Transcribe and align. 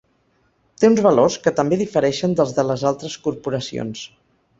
Té 0.83 0.87
uns 0.91 1.01
valors 1.07 1.35
que 1.43 1.53
també 1.59 1.77
difereixen 1.81 2.33
dels 2.39 2.55
de 2.61 2.65
les 2.71 2.87
altres 2.93 3.19
corporacions. 3.27 4.03